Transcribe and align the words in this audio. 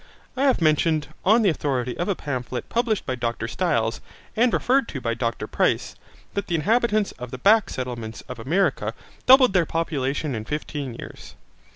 I 0.35 0.45
have 0.45 0.61
mentioned, 0.63 1.09
on 1.23 1.43
the 1.43 1.51
authority 1.51 1.95
of 1.95 2.09
a 2.09 2.15
pamphlet 2.15 2.69
published 2.69 3.05
by 3.05 3.13
a 3.13 3.17
Dr 3.17 3.47
Styles 3.47 4.01
and 4.35 4.51
referred 4.51 4.87
to 4.87 4.99
by 4.99 5.13
Dr 5.13 5.45
Price, 5.45 5.93
that 6.33 6.47
the 6.47 6.55
inhabitants 6.55 7.11
of 7.19 7.29
the 7.29 7.37
back 7.37 7.69
settlements 7.69 8.21
of 8.21 8.39
America 8.39 8.95
doubled 9.27 9.53
their 9.53 9.67
numbers 9.71 10.23
in 10.23 10.43
fifteen 10.45 10.95
years. 10.95 11.35